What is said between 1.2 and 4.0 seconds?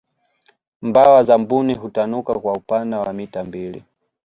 za mbuni hutanuka kwa upana wa mita mbili